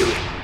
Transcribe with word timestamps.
do 0.00 0.06
it. 0.08 0.39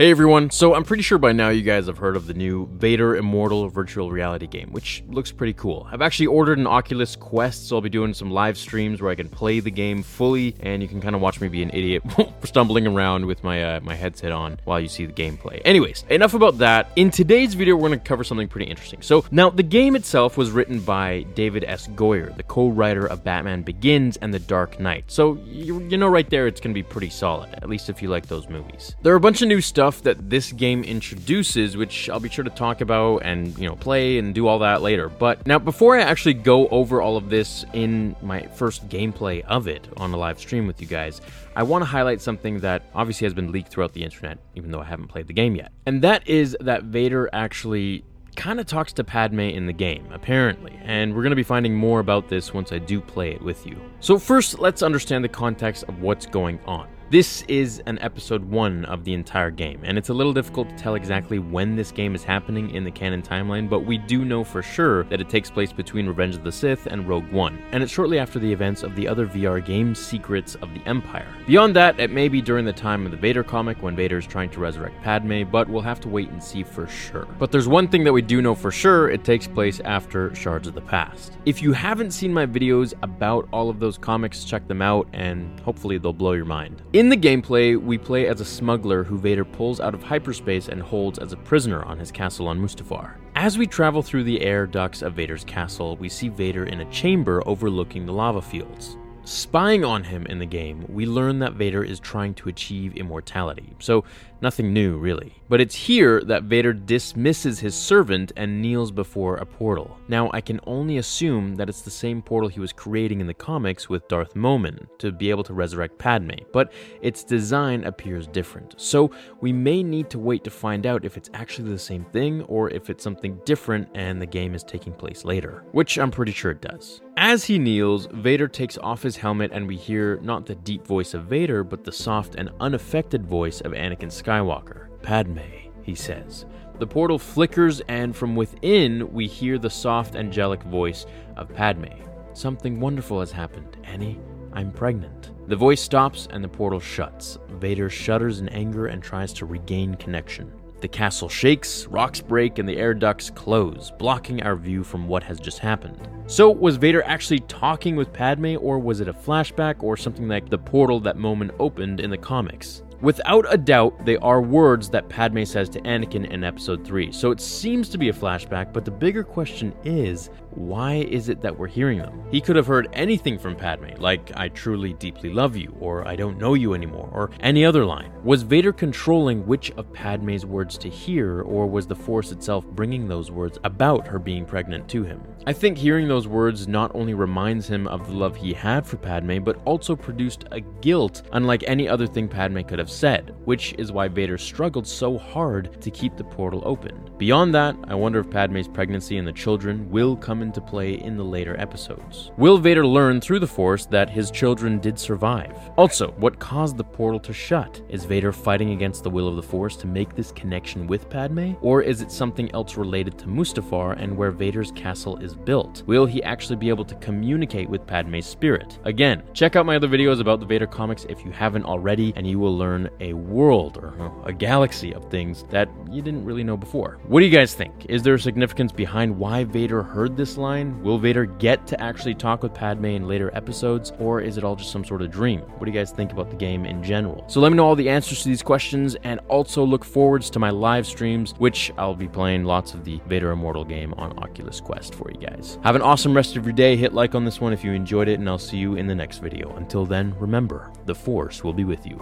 Hey 0.00 0.10
everyone, 0.10 0.48
so 0.48 0.74
I'm 0.74 0.84
pretty 0.84 1.02
sure 1.02 1.18
by 1.18 1.32
now 1.32 1.50
you 1.50 1.60
guys 1.60 1.86
have 1.86 1.98
heard 1.98 2.16
of 2.16 2.26
the 2.26 2.32
new 2.32 2.66
Vader 2.68 3.16
Immortal 3.16 3.68
virtual 3.68 4.10
reality 4.10 4.46
game, 4.46 4.72
which 4.72 5.04
looks 5.08 5.30
pretty 5.30 5.52
cool. 5.52 5.86
I've 5.92 6.00
actually 6.00 6.28
ordered 6.28 6.56
an 6.56 6.66
Oculus 6.66 7.16
Quest, 7.16 7.68
so 7.68 7.76
I'll 7.76 7.82
be 7.82 7.90
doing 7.90 8.14
some 8.14 8.30
live 8.30 8.56
streams 8.56 9.02
where 9.02 9.10
I 9.10 9.14
can 9.14 9.28
play 9.28 9.60
the 9.60 9.70
game 9.70 10.02
fully, 10.02 10.56
and 10.60 10.80
you 10.80 10.88
can 10.88 11.02
kind 11.02 11.14
of 11.14 11.20
watch 11.20 11.38
me 11.42 11.48
be 11.48 11.62
an 11.62 11.68
idiot 11.74 12.02
stumbling 12.44 12.86
around 12.86 13.26
with 13.26 13.44
my 13.44 13.62
uh, 13.62 13.80
my 13.80 13.94
headset 13.94 14.32
on 14.32 14.58
while 14.64 14.80
you 14.80 14.88
see 14.88 15.04
the 15.04 15.12
gameplay. 15.12 15.60
Anyways, 15.66 16.06
enough 16.08 16.32
about 16.32 16.56
that. 16.56 16.90
In 16.96 17.10
today's 17.10 17.52
video, 17.52 17.76
we're 17.76 17.88
going 17.88 18.00
to 18.00 18.06
cover 18.06 18.24
something 18.24 18.48
pretty 18.48 18.70
interesting. 18.70 19.02
So 19.02 19.26
now 19.30 19.50
the 19.50 19.62
game 19.62 19.96
itself 19.96 20.38
was 20.38 20.50
written 20.50 20.80
by 20.80 21.26
David 21.34 21.62
S. 21.64 21.88
Goyer, 21.88 22.34
the 22.34 22.42
co-writer 22.44 23.04
of 23.04 23.22
Batman 23.22 23.60
Begins 23.60 24.16
and 24.16 24.32
The 24.32 24.38
Dark 24.38 24.80
Knight. 24.80 25.04
So 25.08 25.34
you, 25.44 25.80
you 25.90 25.98
know 25.98 26.08
right 26.08 26.30
there, 26.30 26.46
it's 26.46 26.58
going 26.58 26.72
to 26.72 26.78
be 26.78 26.88
pretty 26.88 27.10
solid, 27.10 27.52
at 27.52 27.68
least 27.68 27.90
if 27.90 28.00
you 28.00 28.08
like 28.08 28.28
those 28.28 28.48
movies. 28.48 28.96
There 29.02 29.12
are 29.12 29.16
a 29.16 29.20
bunch 29.20 29.42
of 29.42 29.48
new 29.48 29.60
stuff 29.60 29.89
that 29.98 30.30
this 30.30 30.52
game 30.52 30.82
introduces, 30.84 31.76
which 31.76 32.08
I'll 32.08 32.20
be 32.20 32.28
sure 32.28 32.44
to 32.44 32.50
talk 32.50 32.80
about 32.80 33.18
and, 33.18 33.56
you 33.58 33.68
know, 33.68 33.76
play 33.76 34.18
and 34.18 34.34
do 34.34 34.46
all 34.46 34.60
that 34.60 34.82
later. 34.82 35.08
But 35.08 35.46
now, 35.46 35.58
before 35.58 35.98
I 35.98 36.02
actually 36.02 36.34
go 36.34 36.68
over 36.68 37.02
all 37.02 37.16
of 37.16 37.30
this 37.30 37.64
in 37.72 38.16
my 38.22 38.42
first 38.54 38.88
gameplay 38.88 39.42
of 39.44 39.68
it 39.68 39.88
on 39.96 40.12
a 40.12 40.16
live 40.16 40.38
stream 40.38 40.66
with 40.66 40.80
you 40.80 40.86
guys, 40.86 41.20
I 41.56 41.62
want 41.62 41.82
to 41.82 41.86
highlight 41.86 42.20
something 42.20 42.60
that 42.60 42.82
obviously 42.94 43.26
has 43.26 43.34
been 43.34 43.52
leaked 43.52 43.68
throughout 43.68 43.92
the 43.92 44.04
internet, 44.04 44.38
even 44.54 44.70
though 44.70 44.80
I 44.80 44.84
haven't 44.84 45.08
played 45.08 45.26
the 45.26 45.32
game 45.32 45.56
yet. 45.56 45.72
And 45.86 46.02
that 46.02 46.26
is 46.28 46.56
that 46.60 46.84
Vader 46.84 47.28
actually 47.32 48.04
kind 48.36 48.60
of 48.60 48.66
talks 48.66 48.92
to 48.94 49.04
Padme 49.04 49.40
in 49.40 49.66
the 49.66 49.72
game, 49.72 50.06
apparently, 50.12 50.78
and 50.84 51.14
we're 51.14 51.22
going 51.22 51.30
to 51.30 51.36
be 51.36 51.42
finding 51.42 51.74
more 51.74 52.00
about 52.00 52.28
this 52.28 52.54
once 52.54 52.72
I 52.72 52.78
do 52.78 53.00
play 53.00 53.32
it 53.32 53.42
with 53.42 53.66
you. 53.66 53.76
So, 54.00 54.18
first, 54.18 54.58
let's 54.58 54.82
understand 54.82 55.24
the 55.24 55.28
context 55.28 55.84
of 55.88 56.00
what's 56.00 56.26
going 56.26 56.60
on. 56.66 56.88
This 57.10 57.42
is 57.48 57.82
an 57.86 57.98
episode 58.02 58.44
1 58.44 58.84
of 58.84 59.02
the 59.02 59.14
entire 59.14 59.50
game, 59.50 59.80
and 59.82 59.98
it's 59.98 60.10
a 60.10 60.14
little 60.14 60.32
difficult 60.32 60.68
to 60.68 60.76
tell 60.76 60.94
exactly 60.94 61.40
when 61.40 61.74
this 61.74 61.90
game 61.90 62.14
is 62.14 62.22
happening 62.22 62.70
in 62.70 62.84
the 62.84 62.90
canon 62.92 63.20
timeline, 63.20 63.68
but 63.68 63.80
we 63.80 63.98
do 63.98 64.24
know 64.24 64.44
for 64.44 64.62
sure 64.62 65.02
that 65.06 65.20
it 65.20 65.28
takes 65.28 65.50
place 65.50 65.72
between 65.72 66.06
Revenge 66.06 66.36
of 66.36 66.44
the 66.44 66.52
Sith 66.52 66.86
and 66.86 67.08
Rogue 67.08 67.28
One, 67.32 67.60
and 67.72 67.82
it's 67.82 67.90
shortly 67.90 68.20
after 68.20 68.38
the 68.38 68.52
events 68.52 68.84
of 68.84 68.94
the 68.94 69.08
other 69.08 69.26
VR 69.26 69.58
game 69.58 69.92
Secrets 69.92 70.54
of 70.54 70.72
the 70.72 70.80
Empire. 70.86 71.26
Beyond 71.48 71.74
that, 71.74 71.98
it 71.98 72.12
may 72.12 72.28
be 72.28 72.40
during 72.40 72.64
the 72.64 72.72
time 72.72 73.04
of 73.04 73.10
the 73.10 73.18
Vader 73.18 73.42
comic 73.42 73.82
when 73.82 73.96
Vader 73.96 74.18
is 74.18 74.26
trying 74.28 74.50
to 74.50 74.60
resurrect 74.60 75.02
Padme, 75.02 75.42
but 75.50 75.68
we'll 75.68 75.82
have 75.82 75.98
to 76.02 76.08
wait 76.08 76.28
and 76.28 76.40
see 76.40 76.62
for 76.62 76.86
sure. 76.86 77.26
But 77.40 77.50
there's 77.50 77.66
one 77.66 77.88
thing 77.88 78.04
that 78.04 78.12
we 78.12 78.22
do 78.22 78.40
know 78.40 78.54
for 78.54 78.70
sure 78.70 79.10
it 79.10 79.24
takes 79.24 79.48
place 79.48 79.80
after 79.80 80.32
Shards 80.36 80.68
of 80.68 80.74
the 80.74 80.80
Past. 80.80 81.38
If 81.44 81.60
you 81.60 81.72
haven't 81.72 82.12
seen 82.12 82.32
my 82.32 82.46
videos 82.46 82.94
about 83.02 83.48
all 83.52 83.68
of 83.68 83.80
those 83.80 83.98
comics, 83.98 84.44
check 84.44 84.68
them 84.68 84.80
out, 84.80 85.08
and 85.12 85.58
hopefully 85.58 85.98
they'll 85.98 86.12
blow 86.12 86.34
your 86.34 86.44
mind. 86.44 86.80
In 87.00 87.08
the 87.08 87.16
gameplay, 87.16 87.80
we 87.80 87.96
play 87.96 88.26
as 88.26 88.42
a 88.42 88.44
smuggler 88.44 89.04
who 89.04 89.16
Vader 89.16 89.46
pulls 89.46 89.80
out 89.80 89.94
of 89.94 90.02
hyperspace 90.02 90.68
and 90.68 90.82
holds 90.82 91.18
as 91.18 91.32
a 91.32 91.36
prisoner 91.38 91.82
on 91.82 91.98
his 91.98 92.12
castle 92.12 92.46
on 92.46 92.60
Mustafar. 92.60 93.14
As 93.34 93.56
we 93.56 93.66
travel 93.66 94.02
through 94.02 94.24
the 94.24 94.42
air 94.42 94.66
ducts 94.66 95.00
of 95.00 95.14
Vader's 95.14 95.42
castle, 95.42 95.96
we 95.96 96.10
see 96.10 96.28
Vader 96.28 96.66
in 96.66 96.82
a 96.82 96.90
chamber 96.90 97.42
overlooking 97.46 98.04
the 98.04 98.12
lava 98.12 98.42
fields. 98.42 98.98
Spying 99.24 99.84
on 99.84 100.02
him 100.02 100.26
in 100.26 100.38
the 100.38 100.46
game, 100.46 100.84
we 100.88 101.04
learn 101.06 101.38
that 101.40 101.52
Vader 101.52 101.84
is 101.84 102.00
trying 102.00 102.34
to 102.34 102.48
achieve 102.48 102.96
immortality, 102.96 103.76
so 103.78 104.04
nothing 104.40 104.72
new 104.72 104.96
really. 104.96 105.34
But 105.48 105.60
it's 105.60 105.74
here 105.74 106.22
that 106.22 106.44
Vader 106.44 106.72
dismisses 106.72 107.60
his 107.60 107.74
servant 107.74 108.32
and 108.36 108.62
kneels 108.62 108.90
before 108.90 109.36
a 109.36 109.44
portal. 109.44 109.98
Now, 110.08 110.30
I 110.32 110.40
can 110.40 110.58
only 110.66 110.96
assume 110.96 111.56
that 111.56 111.68
it's 111.68 111.82
the 111.82 111.90
same 111.90 112.22
portal 112.22 112.48
he 112.48 112.60
was 112.60 112.72
creating 112.72 113.20
in 113.20 113.26
the 113.26 113.34
comics 113.34 113.88
with 113.88 114.08
Darth 114.08 114.34
Momin 114.34 114.86
to 114.98 115.12
be 115.12 115.28
able 115.28 115.44
to 115.44 115.54
resurrect 115.54 115.98
Padme, 115.98 116.30
but 116.52 116.72
its 117.02 117.22
design 117.22 117.84
appears 117.84 118.26
different. 118.26 118.74
So 118.78 119.10
we 119.40 119.52
may 119.52 119.82
need 119.82 120.08
to 120.10 120.18
wait 120.18 120.44
to 120.44 120.50
find 120.50 120.86
out 120.86 121.04
if 121.04 121.16
it's 121.16 121.30
actually 121.34 121.70
the 121.70 121.78
same 121.78 122.04
thing 122.06 122.42
or 122.42 122.70
if 122.70 122.88
it's 122.88 123.04
something 123.04 123.38
different 123.44 123.88
and 123.94 124.20
the 124.20 124.26
game 124.26 124.54
is 124.54 124.64
taking 124.64 124.94
place 124.94 125.24
later, 125.24 125.64
which 125.72 125.98
I'm 125.98 126.10
pretty 126.10 126.32
sure 126.32 126.52
it 126.52 126.62
does. 126.62 127.02
As 127.16 127.44
he 127.44 127.58
kneels, 127.58 128.08
Vader 128.12 128.48
takes 128.48 128.78
off 128.78 129.02
his 129.02 129.16
helmet 129.16 129.50
and 129.52 129.66
we 129.66 129.76
hear 129.76 130.18
not 130.22 130.46
the 130.46 130.54
deep 130.54 130.86
voice 130.86 131.12
of 131.14 131.24
Vader, 131.24 131.62
but 131.62 131.84
the 131.84 131.92
soft 131.92 132.34
and 132.36 132.50
unaffected 132.60 133.26
voice 133.26 133.60
of 133.60 133.72
Anakin 133.72 134.10
Skywalker. 134.10 134.88
Padme, 135.02 135.40
he 135.82 135.94
says. 135.94 136.46
The 136.78 136.86
portal 136.86 137.18
flickers, 137.18 137.80
and 137.88 138.16
from 138.16 138.36
within, 138.36 139.12
we 139.12 139.26
hear 139.26 139.58
the 139.58 139.68
soft, 139.68 140.16
angelic 140.16 140.62
voice 140.62 141.04
of 141.36 141.52
Padme. 141.54 141.92
Something 142.32 142.80
wonderful 142.80 143.20
has 143.20 143.32
happened, 143.32 143.76
Annie. 143.84 144.18
I'm 144.52 144.72
pregnant. 144.72 145.30
The 145.46 145.56
voice 145.56 145.82
stops 145.82 146.26
and 146.30 146.42
the 146.42 146.48
portal 146.48 146.80
shuts. 146.80 147.38
Vader 147.50 147.90
shudders 147.90 148.40
in 148.40 148.48
anger 148.48 148.86
and 148.86 149.02
tries 149.02 149.32
to 149.34 149.46
regain 149.46 149.94
connection. 149.96 150.52
The 150.80 150.88
castle 150.88 151.28
shakes, 151.28 151.86
rocks 151.86 152.20
break, 152.22 152.58
and 152.58 152.66
the 152.68 152.78
air 152.78 152.94
ducts 152.94 153.28
close, 153.28 153.92
blocking 153.98 154.42
our 154.42 154.56
view 154.56 154.82
from 154.82 155.06
what 155.06 155.22
has 155.24 155.38
just 155.38 155.58
happened. 155.58 156.08
So, 156.30 156.48
was 156.48 156.76
Vader 156.76 157.02
actually 157.06 157.40
talking 157.40 157.96
with 157.96 158.12
Padme, 158.12 158.54
or 158.60 158.78
was 158.78 159.00
it 159.00 159.08
a 159.08 159.12
flashback, 159.12 159.82
or 159.82 159.96
something 159.96 160.28
like 160.28 160.48
the 160.48 160.58
portal 160.58 161.00
that 161.00 161.16
moment 161.16 161.50
opened 161.58 161.98
in 161.98 162.08
the 162.08 162.16
comics? 162.16 162.84
Without 163.00 163.52
a 163.52 163.58
doubt, 163.58 164.06
they 164.06 164.16
are 164.18 164.40
words 164.40 164.88
that 164.90 165.08
Padme 165.08 165.42
says 165.42 165.68
to 165.70 165.80
Anakin 165.80 166.30
in 166.30 166.44
episode 166.44 166.84
3, 166.86 167.10
so 167.10 167.32
it 167.32 167.40
seems 167.40 167.88
to 167.88 167.98
be 167.98 168.10
a 168.10 168.12
flashback, 168.12 168.72
but 168.72 168.84
the 168.84 168.92
bigger 168.92 169.24
question 169.24 169.74
is 169.84 170.30
why 170.52 170.94
is 170.94 171.28
it 171.28 171.40
that 171.40 171.58
we're 171.58 171.66
hearing 171.66 171.98
them? 171.98 172.22
He 172.30 172.40
could 172.40 172.56
have 172.56 172.66
heard 172.66 172.88
anything 172.92 173.38
from 173.38 173.56
Padme, 173.56 173.98
like, 173.98 174.32
I 174.36 174.48
truly 174.48 174.92
deeply 174.94 175.30
love 175.32 175.56
you, 175.56 175.74
or 175.80 176.06
I 176.06 176.16
don't 176.16 176.38
know 176.38 176.54
you 176.54 176.74
anymore, 176.74 177.10
or 177.12 177.30
any 177.40 177.64
other 177.64 177.84
line. 177.84 178.12
Was 178.24 178.42
Vader 178.42 178.72
controlling 178.72 179.46
which 179.46 179.70
of 179.72 179.92
Padme's 179.92 180.44
words 180.44 180.76
to 180.78 180.88
hear, 180.88 181.42
or 181.42 181.66
was 181.66 181.86
the 181.86 181.96
Force 181.96 182.32
itself 182.32 182.66
bringing 182.66 183.08
those 183.08 183.30
words 183.30 183.58
about 183.64 184.06
her 184.06 184.18
being 184.18 184.44
pregnant 184.44 184.88
to 184.88 185.02
him? 185.02 185.22
I 185.46 185.52
think 185.52 185.78
hearing 185.78 186.06
those 186.06 186.28
words 186.28 186.68
not 186.68 186.94
only 186.94 187.14
reminds 187.14 187.66
him 187.66 187.86
of 187.86 188.06
the 188.06 188.12
love 188.12 188.36
he 188.36 188.52
had 188.52 188.86
for 188.86 188.98
Padme, 188.98 189.38
but 189.38 189.60
also 189.64 189.96
produced 189.96 190.44
a 190.50 190.60
guilt 190.60 191.22
unlike 191.32 191.64
any 191.66 191.88
other 191.88 192.06
thing 192.06 192.28
Padme 192.28 192.60
could 192.60 192.78
have 192.78 192.90
said, 192.90 193.34
which 193.44 193.74
is 193.78 193.90
why 193.92 194.08
Vader 194.08 194.36
struggled 194.36 194.86
so 194.86 195.16
hard 195.16 195.80
to 195.80 195.90
keep 195.90 196.16
the 196.16 196.24
portal 196.24 196.62
open. 196.66 197.10
Beyond 197.16 197.54
that, 197.54 197.76
I 197.88 197.94
wonder 197.94 198.20
if 198.20 198.30
Padme's 198.30 198.68
pregnancy 198.68 199.16
and 199.16 199.26
the 199.26 199.32
children 199.32 199.88
will 199.90 200.16
come 200.16 200.39
into 200.42 200.60
play 200.60 200.94
in 200.94 201.16
the 201.16 201.24
later 201.24 201.58
episodes. 201.58 202.30
Will 202.36 202.58
Vader 202.58 202.86
learn 202.86 203.20
through 203.20 203.40
the 203.40 203.46
Force 203.46 203.86
that 203.86 204.10
his 204.10 204.30
children 204.30 204.78
did 204.78 204.98
survive? 204.98 205.56
Also, 205.76 206.12
what 206.18 206.38
caused 206.38 206.76
the 206.76 206.84
portal 206.84 207.20
to 207.20 207.32
shut? 207.32 207.82
Is 207.88 208.04
Vader 208.04 208.32
fighting 208.32 208.72
against 208.72 209.02
the 209.02 209.10
will 209.10 209.28
of 209.28 209.36
the 209.36 209.42
Force 209.42 209.76
to 209.76 209.86
make 209.86 210.14
this 210.14 210.32
connection 210.32 210.86
with 210.86 211.08
Padme? 211.10 211.52
Or 211.60 211.82
is 211.82 212.00
it 212.00 212.10
something 212.10 212.52
else 212.54 212.76
related 212.76 213.18
to 213.18 213.26
Mustafar 213.26 214.00
and 214.00 214.16
where 214.16 214.30
Vader's 214.30 214.72
castle 214.72 215.16
is 215.18 215.34
built? 215.34 215.82
Will 215.86 216.06
he 216.06 216.22
actually 216.22 216.56
be 216.56 216.68
able 216.68 216.84
to 216.84 216.94
communicate 216.96 217.68
with 217.68 217.86
Padme's 217.86 218.26
spirit? 218.26 218.78
Again, 218.84 219.22
check 219.34 219.56
out 219.56 219.66
my 219.66 219.76
other 219.76 219.88
videos 219.88 220.20
about 220.20 220.40
the 220.40 220.46
Vader 220.46 220.66
comics 220.66 221.04
if 221.08 221.24
you 221.24 221.30
haven't 221.30 221.64
already, 221.64 222.12
and 222.16 222.26
you 222.26 222.38
will 222.38 222.56
learn 222.56 222.88
a 223.00 223.12
world 223.12 223.78
or 223.78 223.94
a 224.24 224.32
galaxy 224.32 224.94
of 224.94 225.10
things 225.10 225.44
that 225.50 225.68
you 225.90 226.02
didn't 226.02 226.24
really 226.24 226.44
know 226.44 226.56
before. 226.56 226.98
What 227.06 227.20
do 227.20 227.26
you 227.26 227.36
guys 227.36 227.54
think? 227.54 227.86
Is 227.88 228.02
there 228.02 228.14
a 228.14 228.20
significance 228.20 228.72
behind 228.72 229.16
why 229.16 229.44
Vader 229.44 229.82
heard 229.82 230.16
this 230.30 230.38
line? 230.38 230.80
Will 230.82 230.98
Vader 230.98 231.26
get 231.26 231.66
to 231.66 231.80
actually 231.80 232.14
talk 232.14 232.42
with 232.42 232.54
Padme 232.54 232.84
in 232.84 233.08
later 233.08 233.30
episodes, 233.34 233.92
or 233.98 234.20
is 234.20 234.36
it 234.36 234.44
all 234.44 234.54
just 234.54 234.70
some 234.70 234.84
sort 234.84 235.02
of 235.02 235.10
dream? 235.10 235.40
What 235.40 235.64
do 235.64 235.72
you 235.72 235.76
guys 235.76 235.90
think 235.90 236.12
about 236.12 236.30
the 236.30 236.36
game 236.36 236.64
in 236.64 236.84
general? 236.84 237.24
So 237.26 237.40
let 237.40 237.50
me 237.50 237.56
know 237.56 237.66
all 237.66 237.74
the 237.74 237.88
answers 237.88 238.22
to 238.22 238.28
these 238.28 238.42
questions, 238.42 238.94
and 239.02 239.18
also 239.28 239.64
look 239.64 239.84
forwards 239.84 240.30
to 240.30 240.38
my 240.38 240.50
live 240.50 240.86
streams, 240.86 241.34
which 241.38 241.72
I'll 241.76 241.94
be 241.94 242.08
playing 242.08 242.44
lots 242.44 242.74
of 242.74 242.84
the 242.84 243.00
Vader 243.08 243.32
Immortal 243.32 243.64
game 243.64 243.92
on 243.94 244.16
Oculus 244.18 244.60
Quest 244.60 244.94
for 244.94 245.10
you 245.10 245.18
guys. 245.18 245.58
Have 245.64 245.74
an 245.74 245.82
awesome 245.82 246.14
rest 246.14 246.36
of 246.36 246.44
your 246.44 246.52
day. 246.52 246.76
Hit 246.76 246.94
like 246.94 247.14
on 247.14 247.24
this 247.24 247.40
one 247.40 247.52
if 247.52 247.64
you 247.64 247.72
enjoyed 247.72 248.08
it, 248.08 248.20
and 248.20 248.28
I'll 248.28 248.38
see 248.38 248.58
you 248.58 248.76
in 248.76 248.86
the 248.86 248.94
next 248.94 249.18
video. 249.18 249.54
Until 249.56 249.84
then, 249.84 250.14
remember, 250.18 250.70
the 250.86 250.94
Force 250.94 251.42
will 251.42 251.52
be 251.52 251.64
with 251.64 251.86
you 251.86 252.00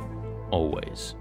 always. 0.51 1.15